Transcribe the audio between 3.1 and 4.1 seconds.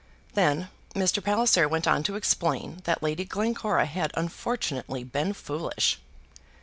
Glencora had